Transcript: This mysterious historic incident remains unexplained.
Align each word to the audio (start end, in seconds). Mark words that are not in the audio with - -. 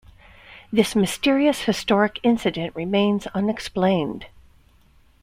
This 0.73 0.95
mysterious 0.95 1.65
historic 1.65 2.19
incident 2.23 2.75
remains 2.75 3.27
unexplained. 3.35 4.25